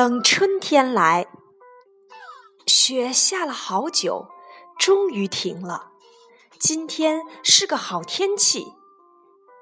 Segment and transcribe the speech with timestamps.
[0.00, 1.26] 等春天来。
[2.66, 4.28] 雪下了好久，
[4.78, 5.90] 终于停了。
[6.58, 8.72] 今天是个好天气。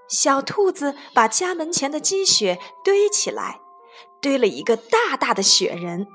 [0.09, 3.61] 小兔子把家门前的积雪堆起来，
[4.21, 6.07] 堆了一个大大的雪人。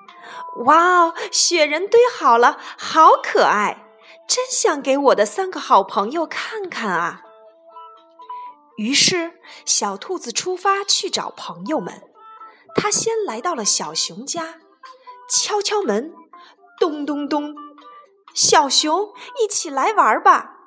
[0.68, 3.90] 哇哦，雪人堆好了，好可爱，
[4.26, 7.24] 真想给我的三个好朋友看看啊！
[8.78, 12.13] 于是，小兔子出发去找朋友们。
[12.76, 14.60] 它先来到了小熊家，
[15.30, 16.14] 敲敲门，
[16.80, 17.56] 咚咚咚。
[18.34, 20.58] 小熊，一起来玩吧。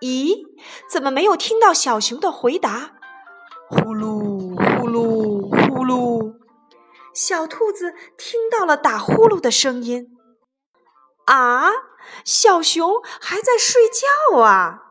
[0.00, 0.44] 咦，
[0.88, 2.92] 怎么没有听到小熊的回答？
[3.68, 6.38] 呼噜呼噜呼噜，
[7.12, 10.16] 小兔子听到了打呼噜的声音。
[11.26, 11.70] 啊，
[12.24, 14.82] 小熊还在睡觉啊！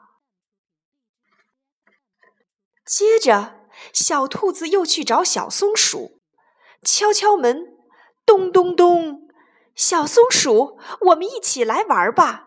[2.86, 6.20] 接着，小兔子又去找小松鼠，
[6.83, 7.66] 敲敲门，
[8.25, 9.28] 咚咚咚。
[9.75, 12.45] 小松鼠，我们一起来玩吧。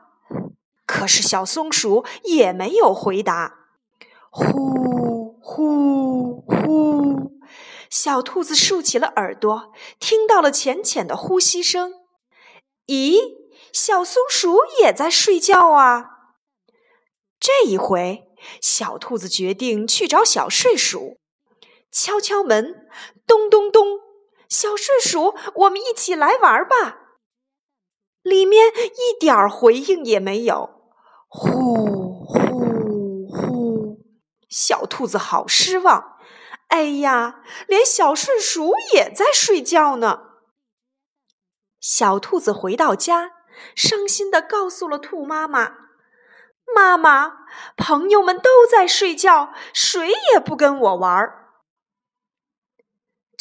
[0.86, 3.68] 可是小松鼠也没有回答。
[4.30, 7.40] 呼呼呼，
[7.88, 11.92] 小兔子竖起了耳朵，听到了浅浅的呼吸声。
[12.86, 13.20] 咦，
[13.72, 16.06] 小松鼠也在睡觉啊！
[17.38, 18.26] 这一回。
[18.60, 21.19] 小兔子决定去找小睡鼠，
[21.90, 22.88] 敲敲门，
[23.26, 24.00] 咚咚咚。
[24.48, 26.98] 小睡鼠，我们一起来玩吧。
[28.22, 30.70] 里面一点儿回应也没有。
[31.28, 33.98] 呼呼呼！
[34.48, 36.16] 小兔子好失望。
[36.68, 40.22] 哎呀，连小睡鼠也在睡觉呢。
[41.80, 43.30] 小兔子回到家，
[43.74, 45.76] 伤心的告诉了兔妈妈。
[46.74, 47.46] 妈妈，
[47.76, 51.49] 朋友们都在睡觉，谁也不跟我玩儿。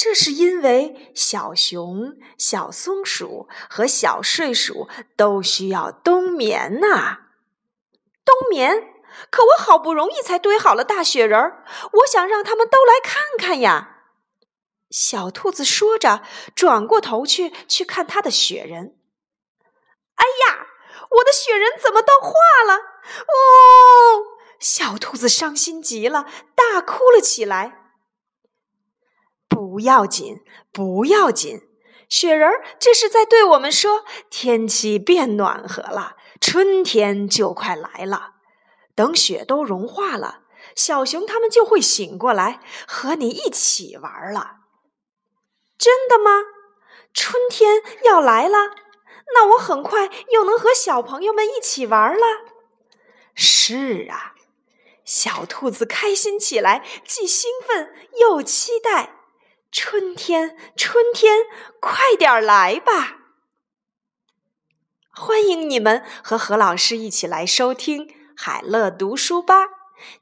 [0.01, 4.87] 这是因为小熊、小松鼠和小睡鼠
[5.17, 7.17] 都需要冬眠呐。
[8.23, 8.93] 冬眠？
[9.29, 11.37] 可我好不容易才堆好了大雪人，
[11.91, 13.97] 我想让他们都来看看呀。
[14.89, 16.23] 小兔子说着，
[16.55, 18.97] 转过头去去看它的雪人。
[20.15, 20.67] 哎呀！
[21.17, 22.31] 我的雪人怎么都化
[22.65, 22.75] 了？
[22.75, 27.78] 哦，小兔子伤心极了，大哭了起来。
[29.79, 30.41] 不要紧，
[30.73, 31.61] 不要紧，
[32.09, 38.31] 雪人这是在对我们说：天气变暖和了，春天就快来了。
[38.93, 40.41] 等雪都融化了，
[40.75, 44.57] 小熊他们就会醒过来，和你一起玩了。
[45.77, 46.31] 真的吗？
[47.13, 48.57] 春天要来了？
[49.33, 52.25] 那我很快又能和小朋友们一起玩了。
[53.33, 54.35] 是啊，
[55.05, 59.15] 小兔子开心起来，既兴奋又期待。
[59.71, 61.43] 春天，春天，
[61.79, 63.17] 快点来吧！
[65.11, 69.67] 欢迎你们和何老师一起来收听海乐读书吧。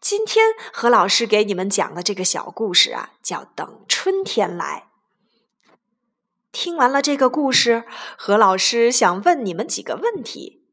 [0.01, 4.89] 今天何老师给你们讲的这个小故事啊，叫《等春天来》。
[6.51, 7.85] 听完了这个故事，
[8.17, 10.65] 何老师想问你们几个问题：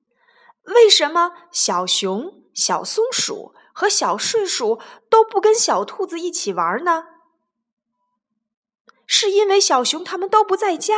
[0.64, 7.04] 为什么小熊、小松鼠和小睡鼠都不跟小兔子一起玩呢？
[9.16, 10.96] 是因为小熊他们都不在家，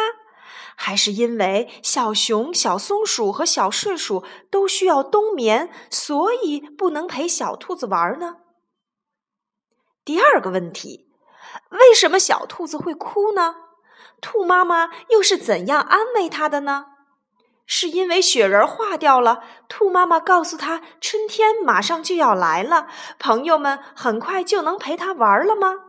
[0.75, 8.37] 还是因为小熊、小松鼠和小睡鼠都需要冬眠，所以不能陪小兔子玩呢？
[10.03, 11.11] 第二个问题：
[11.69, 13.57] 为什么小兔子会哭呢？
[14.23, 16.87] 兔妈妈又是怎样安慰它的呢？
[17.67, 22.87] 是因为雪人化掉了，兔妈妈告诉他春天马上就要来了，
[23.19, 25.83] 朋友们很快就能陪他玩了吗？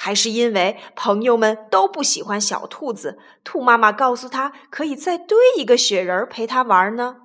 [0.00, 7.16] 还是因为朋友们都不喜欢小兔子，兔妈妈告诉他可以再堆一个雪人陪他玩呢？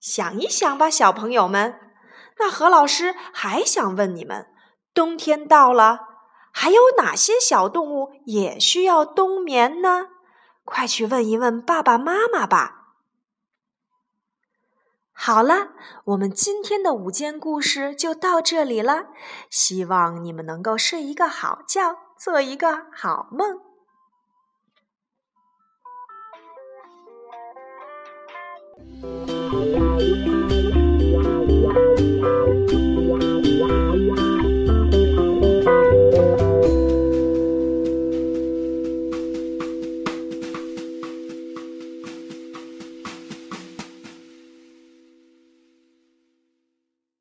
[0.00, 1.78] 想一想吧，小朋友们。
[2.38, 4.46] 那何老师还想问你们：
[4.94, 6.00] 冬天到了。
[6.50, 10.06] 还有哪些小动物也需要冬眠呢？
[10.64, 12.81] 快去问一问爸爸妈妈吧。
[15.14, 15.68] 好了，
[16.04, 19.06] 我们今天的午间故事就到这里了。
[19.50, 23.60] 希望你们能够睡一个好觉，做一个好梦。